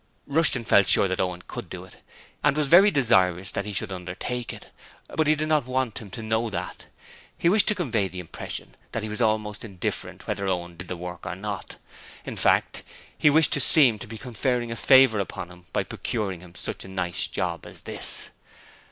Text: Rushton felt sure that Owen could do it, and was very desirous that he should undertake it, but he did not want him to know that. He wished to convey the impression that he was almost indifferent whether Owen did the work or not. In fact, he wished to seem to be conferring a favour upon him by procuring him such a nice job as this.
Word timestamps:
Rushton 0.25 0.65
felt 0.65 0.87
sure 0.87 1.07
that 1.07 1.19
Owen 1.19 1.43
could 1.45 1.69
do 1.69 1.83
it, 1.85 1.97
and 2.43 2.57
was 2.57 2.65
very 2.65 2.89
desirous 2.89 3.51
that 3.51 3.65
he 3.65 3.71
should 3.71 3.91
undertake 3.91 4.51
it, 4.51 4.69
but 5.15 5.27
he 5.27 5.35
did 5.35 5.47
not 5.47 5.67
want 5.67 6.01
him 6.01 6.09
to 6.09 6.23
know 6.23 6.49
that. 6.49 6.87
He 7.37 7.49
wished 7.49 7.67
to 7.67 7.75
convey 7.75 8.07
the 8.07 8.19
impression 8.19 8.75
that 8.93 9.03
he 9.03 9.09
was 9.09 9.21
almost 9.21 9.63
indifferent 9.63 10.25
whether 10.25 10.47
Owen 10.47 10.75
did 10.75 10.87
the 10.87 10.97
work 10.97 11.27
or 11.27 11.35
not. 11.35 11.75
In 12.25 12.35
fact, 12.35 12.81
he 13.15 13.29
wished 13.29 13.53
to 13.53 13.59
seem 13.59 13.99
to 13.99 14.07
be 14.07 14.17
conferring 14.17 14.71
a 14.71 14.75
favour 14.75 15.19
upon 15.19 15.51
him 15.51 15.65
by 15.71 15.83
procuring 15.83 16.39
him 16.39 16.55
such 16.55 16.83
a 16.83 16.87
nice 16.87 17.27
job 17.27 17.67
as 17.67 17.83
this. 17.83 18.31